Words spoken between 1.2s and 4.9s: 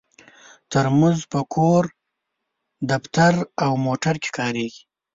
په کور، دفتر او موټر کې کارېږي.